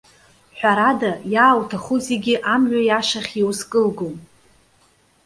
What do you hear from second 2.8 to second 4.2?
иашахь иузкылгом.